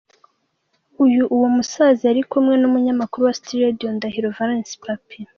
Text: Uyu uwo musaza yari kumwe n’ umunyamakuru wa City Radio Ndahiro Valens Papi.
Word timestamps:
Uyu 1.03 1.23
uwo 1.35 1.47
musaza 1.55 2.01
yari 2.09 2.21
kumwe 2.31 2.55
n’ 2.57 2.63
umunyamakuru 2.69 3.21
wa 3.27 3.35
City 3.37 3.55
Radio 3.63 3.87
Ndahiro 3.97 4.29
Valens 4.37 4.71
Papi. 4.83 5.17